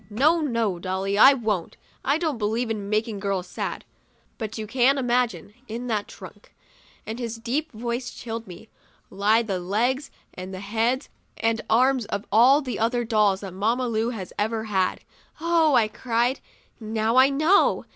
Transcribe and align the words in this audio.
"No, 0.25 0.39
no, 0.41 0.79
Dolly, 0.79 1.15
I 1.15 1.35
won't. 1.35 1.77
I 2.03 2.17
don't 2.17 2.39
believe 2.39 2.71
in 2.71 2.89
making 2.89 3.19
girls 3.19 3.45
sad. 3.45 3.85
But 4.39 4.57
you 4.57 4.65
can 4.65 4.97
imagine! 4.97 5.53
In 5.67 5.85
that 5.89 6.07
trunk," 6.07 6.55
and 7.05 7.19
his 7.19 7.35
deep 7.37 7.71
voice 7.71 8.09
chilled 8.09 8.47
me," 8.47 8.67
lie 9.11 9.43
the 9.43 9.59
legs 9.59 10.09
and 10.33 10.55
heads 10.55 11.07
and 11.37 11.61
arms 11.69 12.05
of 12.07 12.25
all 12.31 12.61
the 12.63 13.05
dolls 13.07 13.41
that 13.41 13.53
Mamma 13.53 13.87
Lu 13.87 14.09
has 14.09 14.33
ever 14.39 14.63
had." 14.63 15.01
'Oh," 15.39 15.75
I 15.75 15.87
cried, 15.87 16.39
'now 16.79 17.17
I 17.17 17.29
know! 17.29 17.85